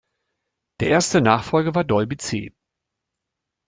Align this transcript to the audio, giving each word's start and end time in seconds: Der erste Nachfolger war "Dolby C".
Der 0.79 0.89
erste 0.89 1.21
Nachfolger 1.21 1.75
war 1.75 1.83
"Dolby 1.83 2.17
C". 2.17 2.55